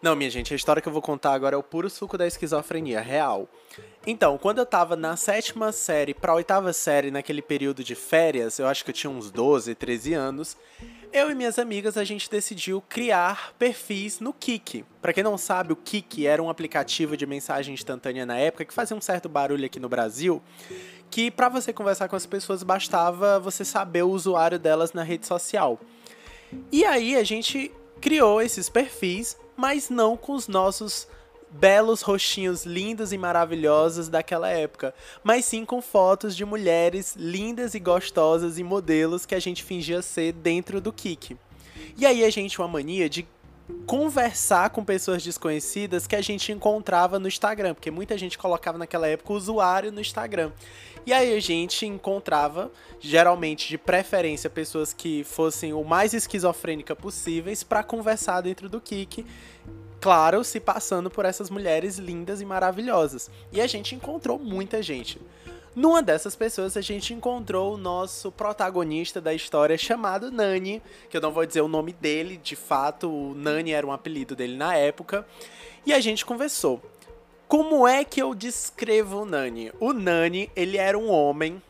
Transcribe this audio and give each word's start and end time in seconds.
Não, 0.00 0.14
minha 0.14 0.30
gente, 0.30 0.52
a 0.52 0.56
história 0.56 0.80
que 0.80 0.88
eu 0.88 0.92
vou 0.92 1.02
contar 1.02 1.32
agora 1.32 1.56
é 1.56 1.58
o 1.58 1.62
puro 1.62 1.90
suco 1.90 2.16
da 2.16 2.26
esquizofrenia, 2.26 3.00
real. 3.00 3.48
Então, 4.06 4.38
quando 4.38 4.58
eu 4.58 4.66
tava 4.66 4.94
na 4.94 5.16
sétima 5.16 5.72
série 5.72 6.14
pra 6.14 6.34
oitava 6.34 6.72
série, 6.72 7.10
naquele 7.10 7.42
período 7.42 7.82
de 7.82 7.96
férias, 7.96 8.60
eu 8.60 8.68
acho 8.68 8.84
que 8.84 8.90
eu 8.90 8.94
tinha 8.94 9.10
uns 9.10 9.28
12, 9.30 9.74
13 9.74 10.14
anos, 10.14 10.56
eu 11.12 11.30
e 11.30 11.34
minhas 11.34 11.58
amigas 11.58 11.96
a 11.96 12.04
gente 12.04 12.30
decidiu 12.30 12.80
criar 12.88 13.52
perfis 13.58 14.20
no 14.20 14.32
Kik. 14.32 14.84
Para 15.02 15.12
quem 15.12 15.24
não 15.24 15.36
sabe, 15.36 15.72
o 15.72 15.76
Kik 15.76 16.26
era 16.26 16.40
um 16.40 16.48
aplicativo 16.48 17.16
de 17.16 17.26
mensagem 17.26 17.74
instantânea 17.74 18.24
na 18.24 18.36
época 18.38 18.64
que 18.64 18.72
fazia 18.72 18.96
um 18.96 19.00
certo 19.00 19.28
barulho 19.28 19.66
aqui 19.66 19.80
no 19.80 19.88
Brasil, 19.88 20.40
que 21.10 21.28
para 21.28 21.48
você 21.48 21.72
conversar 21.72 22.08
com 22.08 22.16
as 22.16 22.24
pessoas 22.24 22.62
bastava 22.62 23.40
você 23.40 23.64
saber 23.64 24.04
o 24.04 24.10
usuário 24.10 24.60
delas 24.60 24.92
na 24.92 25.02
rede 25.02 25.26
social. 25.26 25.80
E 26.70 26.84
aí 26.84 27.16
a 27.16 27.24
gente 27.24 27.72
criou 28.00 28.40
esses 28.40 28.68
perfis, 28.68 29.36
mas 29.58 29.90
não 29.90 30.16
com 30.16 30.34
os 30.34 30.46
nossos 30.46 31.08
belos 31.50 32.00
rostinhos 32.00 32.64
lindos 32.64 33.12
e 33.12 33.18
maravilhosos 33.18 34.08
daquela 34.08 34.48
época, 34.48 34.94
mas 35.24 35.46
sim 35.46 35.64
com 35.64 35.82
fotos 35.82 36.36
de 36.36 36.44
mulheres 36.44 37.16
lindas 37.16 37.74
e 37.74 37.80
gostosas 37.80 38.56
e 38.56 38.62
modelos 38.62 39.26
que 39.26 39.34
a 39.34 39.40
gente 39.40 39.64
fingia 39.64 40.00
ser 40.00 40.32
dentro 40.32 40.80
do 40.80 40.92
Kik. 40.92 41.36
E 41.96 42.06
aí 42.06 42.24
a 42.24 42.30
gente 42.30 42.56
uma 42.60 42.68
mania 42.68 43.10
de 43.10 43.26
conversar 43.86 44.70
com 44.70 44.84
pessoas 44.84 45.22
desconhecidas 45.22 46.06
que 46.06 46.16
a 46.16 46.20
gente 46.20 46.52
encontrava 46.52 47.18
no 47.18 47.28
Instagram, 47.28 47.74
porque 47.74 47.90
muita 47.90 48.16
gente 48.16 48.38
colocava 48.38 48.78
naquela 48.78 49.06
época 49.06 49.32
o 49.32 49.36
usuário 49.36 49.92
no 49.92 50.00
Instagram. 50.00 50.52
E 51.06 51.12
aí 51.12 51.34
a 51.34 51.40
gente 51.40 51.86
encontrava, 51.86 52.70
geralmente 53.00 53.68
de 53.68 53.78
preferência, 53.78 54.50
pessoas 54.50 54.92
que 54.92 55.24
fossem 55.24 55.72
o 55.72 55.82
mais 55.82 56.12
esquizofrênica 56.12 56.94
possíveis 56.94 57.62
para 57.62 57.82
conversar 57.82 58.42
dentro 58.42 58.68
do 58.68 58.80
Kik 58.80 59.24
claro, 60.00 60.44
se 60.44 60.60
passando 60.60 61.10
por 61.10 61.24
essas 61.24 61.50
mulheres 61.50 61.98
lindas 61.98 62.40
e 62.40 62.44
maravilhosas. 62.44 63.30
E 63.52 63.60
a 63.60 63.66
gente 63.66 63.94
encontrou 63.94 64.38
muita 64.38 64.82
gente. 64.82 65.20
Numa 65.78 66.02
dessas 66.02 66.34
pessoas, 66.34 66.76
a 66.76 66.80
gente 66.80 67.14
encontrou 67.14 67.74
o 67.74 67.78
nosso 67.78 68.32
protagonista 68.32 69.20
da 69.20 69.32
história, 69.32 69.78
chamado 69.78 70.28
Nani, 70.28 70.82
que 71.08 71.16
eu 71.16 71.20
não 71.20 71.30
vou 71.30 71.46
dizer 71.46 71.60
o 71.60 71.68
nome 71.68 71.92
dele, 71.92 72.36
de 72.36 72.56
fato, 72.56 73.08
o 73.08 73.32
Nani 73.32 73.70
era 73.70 73.86
um 73.86 73.92
apelido 73.92 74.34
dele 74.34 74.56
na 74.56 74.74
época, 74.74 75.24
e 75.86 75.92
a 75.92 76.00
gente 76.00 76.26
conversou. 76.26 76.82
Como 77.46 77.86
é 77.86 78.04
que 78.04 78.20
eu 78.20 78.34
descrevo 78.34 79.22
o 79.22 79.24
Nani? 79.24 79.70
O 79.78 79.92
Nani, 79.92 80.50
ele 80.56 80.76
era 80.76 80.98
um 80.98 81.08
homem 81.08 81.62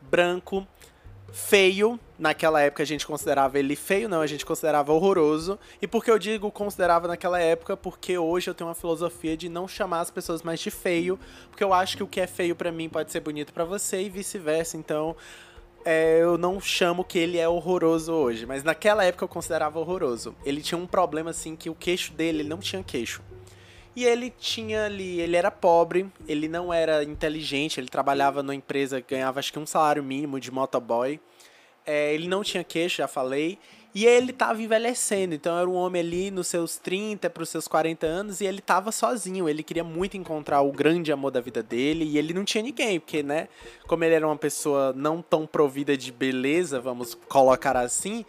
branco, 0.00 0.66
feio. 1.32 2.00
Naquela 2.18 2.62
época 2.62 2.82
a 2.82 2.86
gente 2.86 3.06
considerava 3.06 3.58
ele 3.58 3.76
feio, 3.76 4.08
não, 4.08 4.22
a 4.22 4.26
gente 4.26 4.46
considerava 4.46 4.92
horroroso. 4.92 5.58
E 5.82 5.86
por 5.86 6.02
que 6.02 6.10
eu 6.10 6.18
digo 6.18 6.50
considerava 6.50 7.06
naquela 7.06 7.38
época? 7.38 7.76
Porque 7.76 8.16
hoje 8.16 8.48
eu 8.48 8.54
tenho 8.54 8.68
uma 8.68 8.74
filosofia 8.74 9.36
de 9.36 9.48
não 9.48 9.68
chamar 9.68 10.00
as 10.00 10.10
pessoas 10.10 10.42
mais 10.42 10.60
de 10.60 10.70
feio, 10.70 11.18
porque 11.50 11.62
eu 11.62 11.74
acho 11.74 11.96
que 11.96 12.02
o 12.02 12.06
que 12.06 12.20
é 12.20 12.26
feio 12.26 12.56
para 12.56 12.72
mim 12.72 12.88
pode 12.88 13.12
ser 13.12 13.20
bonito 13.20 13.52
para 13.52 13.64
você 13.64 14.02
e 14.02 14.08
vice-versa. 14.08 14.78
Então, 14.78 15.14
é, 15.84 16.18
eu 16.20 16.36
não 16.38 16.60
chamo 16.60 17.04
que 17.04 17.18
ele 17.18 17.38
é 17.38 17.48
horroroso 17.48 18.12
hoje, 18.12 18.44
mas 18.44 18.64
naquela 18.64 19.04
época 19.04 19.24
eu 19.24 19.28
considerava 19.28 19.78
horroroso. 19.78 20.34
Ele 20.44 20.62
tinha 20.62 20.78
um 20.78 20.86
problema 20.86 21.30
assim 21.30 21.54
que 21.54 21.68
o 21.70 21.74
queixo 21.74 22.12
dele 22.12 22.40
ele 22.40 22.48
não 22.48 22.58
tinha 22.58 22.82
queixo. 22.82 23.22
E 23.94 24.04
ele 24.04 24.30
tinha 24.30 24.86
ali, 24.86 25.20
ele 25.20 25.36
era 25.36 25.50
pobre, 25.50 26.10
ele 26.26 26.48
não 26.48 26.72
era 26.72 27.04
inteligente, 27.04 27.78
ele 27.78 27.88
trabalhava 27.88 28.42
numa 28.42 28.54
empresa, 28.54 29.00
ganhava 29.00 29.38
acho 29.38 29.52
que 29.52 29.58
um 29.58 29.64
salário 29.64 30.02
mínimo 30.02 30.40
de 30.40 30.50
motoboy. 30.50 31.20
É, 31.86 32.12
ele 32.12 32.28
não 32.28 32.42
tinha 32.42 32.64
queixo, 32.64 32.96
já 32.98 33.08
falei. 33.08 33.58
E 33.94 34.04
ele 34.04 34.30
estava 34.30 34.60
envelhecendo, 34.60 35.34
então 35.34 35.58
era 35.58 35.66
um 35.66 35.72
homem 35.72 36.02
ali 36.02 36.30
nos 36.30 36.48
seus 36.48 36.76
30 36.76 37.30
para 37.30 37.42
os 37.42 37.48
seus 37.48 37.66
40 37.66 38.06
anos 38.06 38.42
e 38.42 38.44
ele 38.44 38.58
estava 38.58 38.92
sozinho. 38.92 39.48
Ele 39.48 39.62
queria 39.62 39.82
muito 39.82 40.18
encontrar 40.18 40.60
o 40.60 40.70
grande 40.70 41.10
amor 41.10 41.30
da 41.30 41.40
vida 41.40 41.62
dele 41.62 42.04
e 42.04 42.18
ele 42.18 42.34
não 42.34 42.44
tinha 42.44 42.62
ninguém, 42.62 43.00
porque, 43.00 43.22
né, 43.22 43.48
como 43.86 44.04
ele 44.04 44.14
era 44.14 44.26
uma 44.26 44.36
pessoa 44.36 44.92
não 44.92 45.22
tão 45.22 45.46
provida 45.46 45.96
de 45.96 46.12
beleza, 46.12 46.78
vamos 46.78 47.14
colocar 47.14 47.74
assim, 47.74 48.26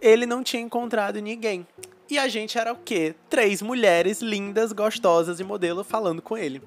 ele 0.00 0.26
não 0.26 0.44
tinha 0.44 0.62
encontrado 0.62 1.18
ninguém. 1.20 1.66
E 2.08 2.16
a 2.16 2.28
gente 2.28 2.56
era 2.56 2.72
o 2.72 2.76
quê? 2.76 3.12
Três 3.28 3.60
mulheres 3.60 4.20
lindas, 4.22 4.72
gostosas 4.72 5.40
e 5.40 5.44
modelo 5.44 5.82
falando 5.82 6.22
com 6.22 6.38
ele. 6.38 6.62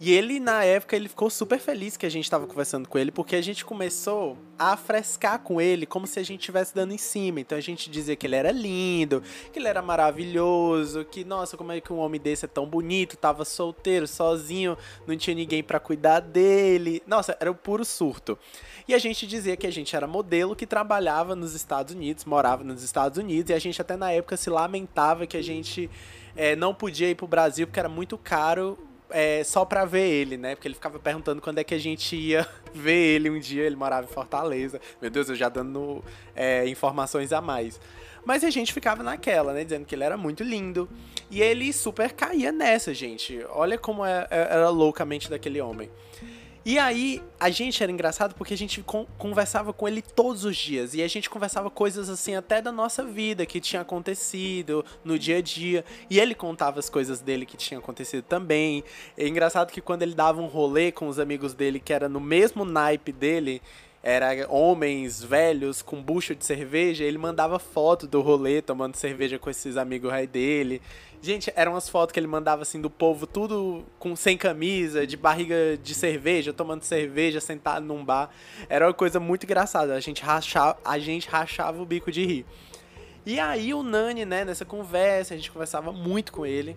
E 0.00 0.12
ele, 0.12 0.38
na 0.38 0.62
época, 0.62 0.94
ele 0.94 1.08
ficou 1.08 1.28
super 1.28 1.58
feliz 1.58 1.96
que 1.96 2.06
a 2.06 2.08
gente 2.08 2.22
estava 2.22 2.46
conversando 2.46 2.88
com 2.88 2.96
ele, 2.96 3.10
porque 3.10 3.34
a 3.34 3.40
gente 3.42 3.64
começou 3.64 4.38
a 4.56 4.76
frescar 4.76 5.40
com 5.40 5.60
ele 5.60 5.86
como 5.86 6.06
se 6.06 6.20
a 6.20 6.22
gente 6.22 6.40
estivesse 6.40 6.72
dando 6.72 6.92
em 6.92 6.98
cima. 6.98 7.40
Então 7.40 7.58
a 7.58 7.60
gente 7.60 7.90
dizia 7.90 8.14
que 8.14 8.24
ele 8.24 8.36
era 8.36 8.52
lindo, 8.52 9.20
que 9.52 9.58
ele 9.58 9.66
era 9.66 9.82
maravilhoso, 9.82 11.04
que, 11.04 11.24
nossa, 11.24 11.56
como 11.56 11.72
é 11.72 11.80
que 11.80 11.92
um 11.92 11.98
homem 11.98 12.20
desse 12.20 12.44
é 12.44 12.48
tão 12.48 12.64
bonito, 12.64 13.16
tava 13.16 13.44
solteiro, 13.44 14.06
sozinho, 14.06 14.78
não 15.04 15.16
tinha 15.16 15.34
ninguém 15.34 15.64
para 15.64 15.80
cuidar 15.80 16.20
dele. 16.20 17.02
Nossa, 17.04 17.36
era 17.40 17.50
o 17.50 17.54
puro 17.54 17.84
surto. 17.84 18.38
E 18.86 18.94
a 18.94 18.98
gente 18.98 19.26
dizia 19.26 19.56
que 19.56 19.66
a 19.66 19.72
gente 19.72 19.96
era 19.96 20.06
modelo 20.06 20.54
que 20.54 20.66
trabalhava 20.66 21.34
nos 21.34 21.54
Estados 21.54 21.92
Unidos, 21.92 22.24
morava 22.24 22.62
nos 22.62 22.84
Estados 22.84 23.18
Unidos, 23.18 23.50
e 23.50 23.54
a 23.54 23.58
gente 23.58 23.80
até 23.82 23.96
na 23.96 24.12
época 24.12 24.36
se 24.36 24.48
lamentava 24.48 25.26
que 25.26 25.36
a 25.36 25.42
gente 25.42 25.90
é, 26.36 26.54
não 26.54 26.72
podia 26.72 27.10
ir 27.10 27.16
pro 27.16 27.26
Brasil 27.26 27.66
porque 27.66 27.80
era 27.80 27.88
muito 27.88 28.16
caro 28.16 28.78
é, 29.10 29.42
só 29.44 29.64
pra 29.64 29.84
ver 29.84 30.08
ele, 30.08 30.36
né? 30.36 30.54
Porque 30.54 30.68
ele 30.68 30.74
ficava 30.74 30.98
perguntando 30.98 31.40
quando 31.40 31.58
é 31.58 31.64
que 31.64 31.74
a 31.74 31.78
gente 31.78 32.16
ia 32.16 32.46
ver 32.74 33.16
ele 33.16 33.30
um 33.30 33.38
dia. 33.38 33.64
Ele 33.64 33.76
morava 33.76 34.06
em 34.06 34.12
Fortaleza. 34.12 34.80
Meu 35.00 35.10
Deus, 35.10 35.28
eu 35.28 35.34
já 35.34 35.48
dando 35.48 36.04
é, 36.34 36.66
informações 36.68 37.32
a 37.32 37.40
mais. 37.40 37.80
Mas 38.24 38.44
a 38.44 38.50
gente 38.50 38.72
ficava 38.72 39.02
naquela, 39.02 39.52
né? 39.52 39.64
Dizendo 39.64 39.86
que 39.86 39.94
ele 39.94 40.04
era 40.04 40.16
muito 40.16 40.42
lindo. 40.42 40.88
E 41.30 41.42
ele 41.42 41.72
super 41.72 42.12
caía 42.12 42.52
nessa, 42.52 42.92
gente. 42.92 43.44
Olha 43.50 43.78
como 43.78 44.04
é, 44.04 44.26
é, 44.30 44.48
era 44.50 44.68
loucamente 44.68 45.30
daquele 45.30 45.60
homem. 45.60 45.90
E 46.68 46.78
aí, 46.78 47.22
a 47.40 47.48
gente 47.48 47.82
era 47.82 47.90
engraçado 47.90 48.34
porque 48.34 48.52
a 48.52 48.56
gente 48.56 48.82
con 48.82 49.06
conversava 49.16 49.72
com 49.72 49.88
ele 49.88 50.02
todos 50.02 50.44
os 50.44 50.54
dias. 50.54 50.92
E 50.92 51.02
a 51.02 51.08
gente 51.08 51.30
conversava 51.30 51.70
coisas 51.70 52.10
assim, 52.10 52.34
até 52.34 52.60
da 52.60 52.70
nossa 52.70 53.02
vida, 53.02 53.46
que 53.46 53.58
tinha 53.58 53.80
acontecido 53.80 54.84
no 55.02 55.18
dia 55.18 55.38
a 55.38 55.40
dia. 55.40 55.82
E 56.10 56.20
ele 56.20 56.34
contava 56.34 56.78
as 56.78 56.90
coisas 56.90 57.22
dele 57.22 57.46
que 57.46 57.56
tinha 57.56 57.80
acontecido 57.80 58.22
também. 58.22 58.84
É 59.16 59.26
engraçado 59.26 59.72
que 59.72 59.80
quando 59.80 60.02
ele 60.02 60.14
dava 60.14 60.42
um 60.42 60.46
rolê 60.46 60.92
com 60.92 61.08
os 61.08 61.18
amigos 61.18 61.54
dele, 61.54 61.80
que 61.80 61.90
era 61.90 62.06
no 62.06 62.20
mesmo 62.20 62.66
naipe 62.66 63.12
dele, 63.12 63.62
era 64.02 64.46
homens 64.48 65.22
velhos 65.22 65.82
com 65.82 66.02
bucho 66.02 66.34
de 66.34 66.44
cerveja, 66.44 67.04
ele 67.04 67.18
mandava 67.18 67.58
foto 67.58 68.06
do 68.06 68.20
rolê 68.20 68.62
tomando 68.62 68.96
cerveja 68.96 69.38
com 69.38 69.50
esses 69.50 69.76
amigos 69.76 70.12
aí 70.12 70.26
dele. 70.26 70.80
Gente, 71.20 71.52
eram 71.56 71.72
umas 71.72 71.88
fotos 71.88 72.12
que 72.12 72.20
ele 72.20 72.28
mandava 72.28 72.62
assim 72.62 72.80
do 72.80 72.88
povo 72.88 73.26
tudo 73.26 73.84
com 73.98 74.14
sem 74.14 74.36
camisa, 74.36 75.04
de 75.04 75.16
barriga 75.16 75.76
de 75.82 75.92
cerveja, 75.92 76.52
tomando 76.52 76.84
cerveja, 76.84 77.40
sentado 77.40 77.84
num 77.84 78.04
bar. 78.04 78.30
Era 78.68 78.86
uma 78.86 78.94
coisa 78.94 79.18
muito 79.18 79.44
engraçada. 79.44 79.94
A 79.94 80.00
gente 80.00 80.22
rachava, 80.22 80.78
a 80.84 80.96
gente 80.98 81.28
rachava 81.28 81.82
o 81.82 81.86
bico 81.86 82.12
de 82.12 82.24
rir. 82.24 82.46
E 83.26 83.40
aí 83.40 83.74
o 83.74 83.82
Nani, 83.82 84.24
né, 84.24 84.44
nessa 84.44 84.64
conversa, 84.64 85.34
a 85.34 85.36
gente 85.36 85.50
conversava 85.50 85.90
muito 85.92 86.32
com 86.32 86.46
ele. 86.46 86.76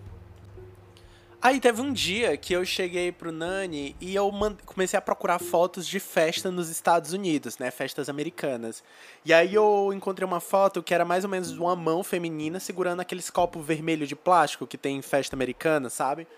Aí 1.44 1.58
teve 1.58 1.82
um 1.82 1.92
dia 1.92 2.36
que 2.36 2.52
eu 2.52 2.64
cheguei 2.64 3.10
pro 3.10 3.32
Nani 3.32 3.96
e 4.00 4.14
eu 4.14 4.30
comecei 4.64 4.96
a 4.96 5.02
procurar 5.02 5.40
fotos 5.40 5.88
de 5.88 5.98
festa 5.98 6.52
nos 6.52 6.68
Estados 6.68 7.12
Unidos, 7.12 7.58
né? 7.58 7.68
Festas 7.72 8.08
americanas. 8.08 8.80
E 9.24 9.34
aí 9.34 9.52
eu 9.52 9.90
encontrei 9.92 10.24
uma 10.24 10.38
foto 10.38 10.80
que 10.84 10.94
era 10.94 11.04
mais 11.04 11.24
ou 11.24 11.30
menos 11.30 11.50
uma 11.50 11.74
mão 11.74 12.04
feminina 12.04 12.60
segurando 12.60 13.00
aqueles 13.00 13.28
copos 13.28 13.66
vermelhos 13.66 14.08
de 14.08 14.14
plástico 14.14 14.68
que 14.68 14.78
tem 14.78 14.96
em 14.98 15.02
festa 15.02 15.34
americana, 15.34 15.90
sabe? 15.90 16.28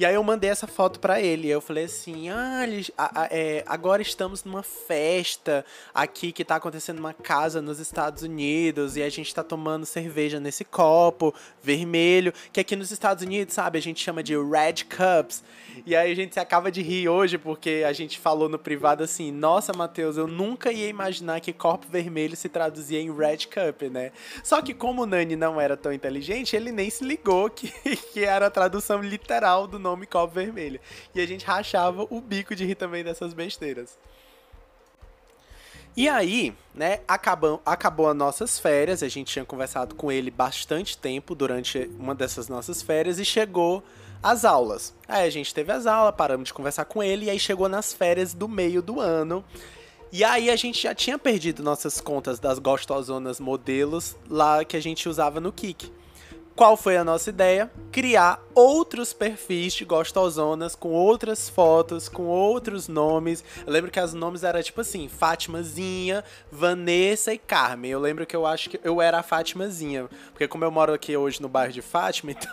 E 0.00 0.06
aí 0.06 0.14
eu 0.14 0.22
mandei 0.22 0.48
essa 0.48 0.68
foto 0.68 1.00
para 1.00 1.20
ele. 1.20 1.48
Eu 1.48 1.60
falei 1.60 1.84
assim: 1.84 2.28
ah, 2.28 2.64
a, 2.96 3.22
a, 3.22 3.28
é, 3.32 3.64
agora 3.66 4.00
estamos 4.00 4.44
numa 4.44 4.62
festa 4.62 5.64
aqui 5.92 6.30
que 6.30 6.44
tá 6.44 6.54
acontecendo 6.54 6.98
numa 6.98 7.12
casa 7.12 7.60
nos 7.60 7.80
Estados 7.80 8.22
Unidos 8.22 8.96
e 8.96 9.02
a 9.02 9.08
gente 9.08 9.34
tá 9.34 9.42
tomando 9.42 9.84
cerveja 9.84 10.38
nesse 10.38 10.64
copo 10.64 11.34
vermelho, 11.60 12.32
que 12.52 12.60
aqui 12.60 12.76
nos 12.76 12.92
Estados 12.92 13.24
Unidos, 13.24 13.54
sabe, 13.54 13.76
a 13.76 13.82
gente 13.82 14.00
chama 14.00 14.22
de 14.22 14.36
Red 14.36 14.84
Cups. 14.84 15.42
E 15.84 15.96
aí 15.96 16.12
a 16.12 16.14
gente 16.14 16.34
se 16.34 16.40
acaba 16.40 16.70
de 16.70 16.80
rir 16.80 17.08
hoje 17.08 17.36
porque 17.36 17.84
a 17.84 17.92
gente 17.92 18.20
falou 18.20 18.48
no 18.48 18.58
privado 18.58 19.02
assim: 19.02 19.32
nossa, 19.32 19.72
Matheus, 19.72 20.16
eu 20.16 20.28
nunca 20.28 20.70
ia 20.70 20.86
imaginar 20.86 21.40
que 21.40 21.52
copo 21.52 21.88
vermelho 21.90 22.36
se 22.36 22.48
traduzia 22.48 23.00
em 23.00 23.12
Red 23.12 23.46
Cup, 23.46 23.82
né? 23.90 24.12
Só 24.44 24.62
que 24.62 24.72
como 24.72 25.02
o 25.02 25.06
Nani 25.06 25.34
não 25.34 25.60
era 25.60 25.76
tão 25.76 25.92
inteligente, 25.92 26.54
ele 26.54 26.70
nem 26.70 26.88
se 26.88 27.02
ligou 27.04 27.50
que, 27.50 27.68
que 28.12 28.24
era 28.24 28.46
a 28.46 28.50
tradução 28.50 29.02
literal 29.02 29.66
do 29.66 29.76
nome 29.76 29.87
copo 30.06 30.34
vermelho. 30.34 30.80
E 31.14 31.20
a 31.20 31.26
gente 31.26 31.44
rachava 31.44 32.06
o 32.10 32.20
bico 32.20 32.54
de 32.54 32.64
rir 32.64 32.74
também 32.74 33.04
dessas 33.04 33.32
besteiras. 33.32 33.96
E 35.96 36.08
aí, 36.08 36.54
né, 36.74 37.00
acabou, 37.08 37.60
acabou 37.66 38.08
as 38.08 38.16
nossas 38.16 38.56
férias, 38.56 39.02
a 39.02 39.08
gente 39.08 39.32
tinha 39.32 39.44
conversado 39.44 39.96
com 39.96 40.12
ele 40.12 40.30
bastante 40.30 40.96
tempo 40.96 41.34
durante 41.34 41.90
uma 41.98 42.14
dessas 42.14 42.48
nossas 42.48 42.80
férias 42.80 43.18
e 43.18 43.24
chegou 43.24 43.82
as 44.22 44.44
aulas. 44.44 44.94
Aí 45.08 45.26
a 45.26 45.30
gente 45.30 45.52
teve 45.52 45.72
as 45.72 45.86
aulas, 45.86 46.14
paramos 46.14 46.46
de 46.48 46.54
conversar 46.54 46.84
com 46.84 47.02
ele 47.02 47.26
e 47.26 47.30
aí 47.30 47.38
chegou 47.38 47.68
nas 47.68 47.92
férias 47.92 48.32
do 48.32 48.46
meio 48.46 48.80
do 48.80 49.00
ano. 49.00 49.44
E 50.12 50.22
aí 50.22 50.48
a 50.50 50.56
gente 50.56 50.80
já 50.80 50.94
tinha 50.94 51.18
perdido 51.18 51.62
nossas 51.62 52.00
contas 52.00 52.38
das 52.38 52.58
gostosonas 52.58 53.40
modelos 53.40 54.16
lá 54.30 54.64
que 54.64 54.76
a 54.76 54.80
gente 54.80 55.08
usava 55.08 55.40
no 55.40 55.52
Kik. 55.52 55.92
Qual 56.58 56.76
foi 56.76 56.96
a 56.96 57.04
nossa 57.04 57.30
ideia? 57.30 57.70
Criar 57.92 58.42
outros 58.52 59.12
perfis 59.12 59.74
de 59.74 59.84
gostosonas 59.84 60.74
com 60.74 60.88
outras 60.88 61.48
fotos, 61.48 62.08
com 62.08 62.24
outros 62.24 62.88
nomes. 62.88 63.44
Eu 63.64 63.72
lembro 63.72 63.92
que 63.92 64.00
os 64.00 64.12
nomes 64.12 64.42
eram 64.42 64.60
tipo 64.60 64.80
assim: 64.80 65.06
Fátimazinha, 65.06 66.24
Vanessa 66.50 67.32
e 67.32 67.38
Carmen. 67.38 67.92
Eu 67.92 68.00
lembro 68.00 68.26
que 68.26 68.34
eu 68.34 68.44
acho 68.44 68.70
que 68.70 68.80
eu 68.82 69.00
era 69.00 69.20
a 69.20 69.22
Fátimazinha. 69.22 70.08
Porque 70.32 70.48
como 70.48 70.64
eu 70.64 70.70
moro 70.72 70.92
aqui 70.92 71.16
hoje 71.16 71.40
no 71.40 71.48
bairro 71.48 71.72
de 71.72 71.80
Fátima, 71.80 72.32
então 72.34 72.52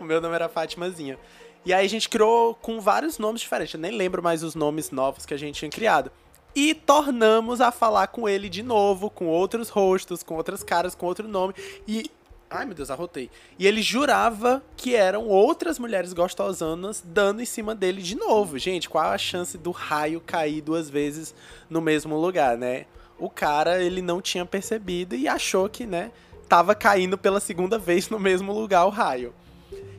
o 0.00 0.04
meu 0.04 0.20
nome 0.20 0.34
era 0.34 0.48
Fátimazinha. 0.48 1.16
E 1.64 1.72
aí 1.72 1.86
a 1.86 1.88
gente 1.88 2.08
criou 2.08 2.56
com 2.56 2.80
vários 2.80 3.18
nomes 3.18 3.40
diferentes. 3.40 3.74
Eu 3.74 3.80
nem 3.80 3.92
lembro 3.92 4.20
mais 4.20 4.42
os 4.42 4.56
nomes 4.56 4.90
novos 4.90 5.24
que 5.24 5.32
a 5.32 5.38
gente 5.38 5.60
tinha 5.60 5.70
criado. 5.70 6.10
E 6.56 6.74
tornamos 6.74 7.60
a 7.60 7.70
falar 7.70 8.08
com 8.08 8.28
ele 8.28 8.48
de 8.48 8.64
novo, 8.64 9.08
com 9.08 9.28
outros 9.28 9.68
rostos, 9.68 10.24
com 10.24 10.34
outras 10.34 10.64
caras, 10.64 10.92
com 10.92 11.06
outro 11.06 11.28
nome. 11.28 11.54
E 11.86 12.10
Ai, 12.54 12.64
meu 12.64 12.74
Deus, 12.74 12.88
arrotei. 12.88 13.28
E 13.58 13.66
ele 13.66 13.82
jurava 13.82 14.62
que 14.76 14.94
eram 14.94 15.26
outras 15.26 15.76
mulheres 15.76 16.12
gostosanas 16.12 17.02
dando 17.04 17.42
em 17.42 17.44
cima 17.44 17.74
dele 17.74 18.00
de 18.00 18.14
novo. 18.14 18.60
Gente, 18.60 18.88
qual 18.88 19.10
a 19.10 19.18
chance 19.18 19.58
do 19.58 19.72
raio 19.72 20.20
cair 20.20 20.60
duas 20.60 20.88
vezes 20.88 21.34
no 21.68 21.80
mesmo 21.80 22.16
lugar, 22.16 22.56
né? 22.56 22.86
O 23.18 23.28
cara, 23.28 23.82
ele 23.82 24.00
não 24.00 24.22
tinha 24.22 24.46
percebido 24.46 25.16
e 25.16 25.26
achou 25.26 25.68
que, 25.68 25.84
né, 25.84 26.12
tava 26.48 26.76
caindo 26.76 27.18
pela 27.18 27.40
segunda 27.40 27.76
vez 27.76 28.08
no 28.08 28.20
mesmo 28.20 28.52
lugar 28.52 28.86
o 28.86 28.90
raio. 28.90 29.34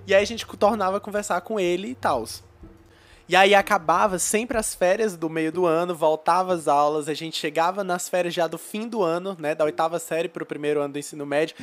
E 0.07 0.15
aí 0.15 0.23
a 0.23 0.25
gente 0.25 0.45
tornava 0.45 0.95
a 0.95 1.01
conversar 1.01 1.41
com 1.41 1.59
ele 1.59 1.89
e 1.89 1.95
tal. 1.95 2.23
E 3.27 3.35
aí 3.35 3.53
acabava 3.53 4.17
sempre 4.17 4.57
as 4.57 4.73
férias 4.73 5.17
do 5.17 5.29
meio 5.29 5.51
do 5.51 5.65
ano, 5.65 5.93
voltava 5.93 6.53
às 6.53 6.69
aulas, 6.69 7.09
a 7.09 7.13
gente 7.13 7.37
chegava 7.37 7.83
nas 7.83 8.07
férias 8.07 8.33
já 8.33 8.47
do 8.47 8.57
fim 8.57 8.87
do 8.87 9.03
ano, 9.03 9.35
né, 9.37 9.53
da 9.53 9.65
oitava 9.65 9.99
série 9.99 10.29
para 10.29 10.43
o 10.43 10.45
primeiro 10.45 10.79
ano 10.79 10.93
do 10.93 10.99
ensino 10.99 11.25
médio, 11.25 11.55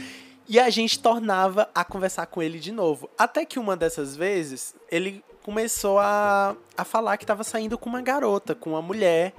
e 0.48 0.58
a 0.58 0.68
gente 0.70 0.98
tornava 0.98 1.68
a 1.74 1.84
conversar 1.84 2.26
com 2.26 2.42
ele 2.42 2.58
de 2.58 2.72
novo. 2.72 3.08
Até 3.16 3.44
que 3.44 3.58
uma 3.58 3.76
dessas 3.76 4.16
vezes, 4.16 4.74
ele 4.90 5.22
começou 5.42 5.98
a, 5.98 6.56
a 6.76 6.84
falar 6.84 7.16
que 7.16 7.24
estava 7.24 7.44
saindo 7.44 7.78
com 7.78 7.88
uma 7.88 8.02
garota, 8.02 8.54
com 8.54 8.70
uma 8.70 8.82
mulher, 8.82 9.34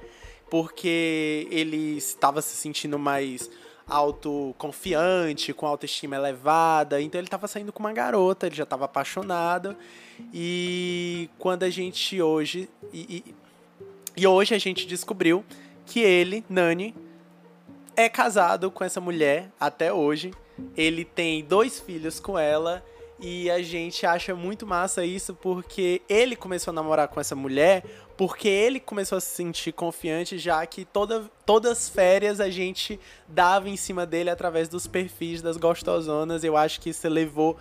porque 0.50 1.48
ele 1.50 1.96
estava 1.96 2.42
se 2.42 2.56
sentindo 2.56 2.98
mais 2.98 3.50
autoconfiante, 3.86 5.52
com 5.52 5.66
autoestima 5.66 6.16
elevada. 6.16 7.00
Então 7.00 7.18
ele 7.18 7.26
estava 7.26 7.46
saindo 7.46 7.72
com 7.72 7.80
uma 7.80 7.92
garota, 7.92 8.46
ele 8.46 8.54
já 8.54 8.64
estava 8.64 8.84
apaixonado. 8.84 9.76
E 10.32 11.28
quando 11.38 11.64
a 11.64 11.70
gente 11.70 12.20
hoje. 12.20 12.68
E, 12.92 13.24
e, 13.26 13.34
e 14.16 14.26
hoje 14.26 14.54
a 14.54 14.58
gente 14.58 14.86
descobriu 14.86 15.44
que 15.84 16.00
ele, 16.00 16.44
Nani, 16.48 16.94
é 17.96 18.08
casado 18.08 18.70
com 18.70 18.84
essa 18.84 19.00
mulher 19.00 19.50
até 19.58 19.92
hoje. 19.92 20.32
Ele 20.76 21.04
tem 21.04 21.44
dois 21.44 21.80
filhos 21.80 22.20
com 22.20 22.38
ela 22.38 22.84
e 23.18 23.50
a 23.50 23.62
gente 23.62 24.04
acha 24.04 24.34
muito 24.34 24.66
massa 24.66 25.04
isso 25.04 25.34
porque 25.34 26.02
ele 26.08 26.36
começou 26.36 26.72
a 26.72 26.74
namorar 26.74 27.08
com 27.08 27.20
essa 27.20 27.34
mulher 27.34 27.84
porque 28.16 28.48
ele 28.48 28.78
começou 28.78 29.18
a 29.18 29.20
se 29.20 29.34
sentir 29.34 29.72
confiante 29.72 30.38
já 30.38 30.64
que 30.66 30.84
toda, 30.84 31.24
todas 31.44 31.72
as 31.72 31.88
férias 31.88 32.40
a 32.40 32.48
gente 32.48 32.98
dava 33.26 33.68
em 33.68 33.76
cima 33.76 34.06
dele 34.06 34.30
através 34.30 34.68
dos 34.68 34.86
perfis 34.86 35.42
das 35.42 35.56
gostosonas. 35.56 36.44
Eu 36.44 36.56
acho 36.56 36.80
que 36.80 36.90
isso 36.90 37.08
levou 37.08 37.56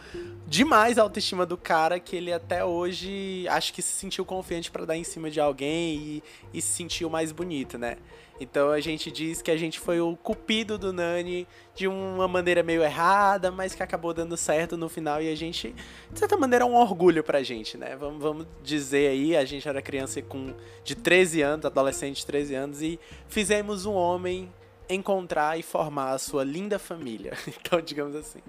demais 0.48 0.98
a 0.98 1.02
autoestima 1.02 1.46
do 1.46 1.58
cara 1.58 2.00
que 2.00 2.16
ele 2.16 2.32
até 2.32 2.64
hoje 2.64 3.48
acho 3.50 3.74
que 3.74 3.82
se 3.82 3.92
sentiu 3.92 4.24
confiante 4.26 4.70
para 4.70 4.86
dar 4.86 4.96
em 4.96 5.04
cima 5.04 5.32
de 5.32 5.40
alguém 5.40 5.96
e, 5.96 6.24
e 6.54 6.62
se 6.62 6.70
sentiu 6.70 7.10
mais 7.10 7.32
bonito, 7.32 7.78
né? 7.78 7.98
Então 8.40 8.72
a 8.72 8.80
gente 8.80 9.12
diz 9.12 9.42
que 9.42 9.52
a 9.52 9.58
gente 9.58 9.80
foi 9.80 10.02
o 10.02 10.16
cupido 10.16 10.78
do 10.78 10.92
Nani 10.92 11.48
de 11.76 11.88
uma 11.88 12.28
maneira 12.28 12.64
meio 12.64 12.84
errada, 12.84 13.52
mas 13.52 13.74
que 13.76 13.84
acabou 13.84 14.14
dando 14.14 14.36
certo 14.36 14.76
no 14.76 14.90
final 14.90 15.22
e 15.22 15.32
a 15.32 15.36
gente, 15.36 15.74
de 16.12 16.20
certa 16.20 16.36
maneira, 16.36 16.66
é 16.66 16.68
um 16.68 16.76
orgulho 16.76 17.24
pra 17.24 17.44
gente, 17.44 17.78
né? 17.78 17.96
Vamos, 17.96 18.22
vamos 18.22 18.48
dizer 18.64 19.10
aí, 19.10 19.36
a 19.36 19.46
gente 19.46 19.68
era 19.68 19.82
criança 19.82 20.22
com 20.22 20.43
de 20.84 20.96
13 20.96 21.42
anos, 21.42 21.66
adolescente 21.66 22.18
de 22.18 22.26
13 22.26 22.56
anos 22.56 22.82
e 22.82 23.00
fizemos 23.28 23.86
um 23.86 23.94
homem 23.94 24.52
encontrar 24.90 25.58
e 25.58 25.64
formar 25.64 26.12
a 26.12 26.18
sua 26.18 26.44
linda 26.44 26.78
família. 26.78 27.34
Então, 27.48 27.82
digamos 27.82 28.16
assim. 28.16 28.40